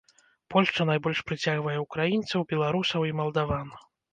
Польшча 0.53 0.87
найбольш 0.91 1.21
прыцягвае 1.27 1.77
ўкраінцаў, 1.85 2.49
беларусаў 2.55 3.01
і 3.11 3.17
малдаван. 3.21 3.67